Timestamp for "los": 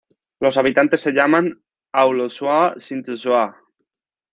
0.39-0.57